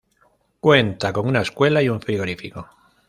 [0.59, 2.67] Cuenta con una escuela y un frigorífico.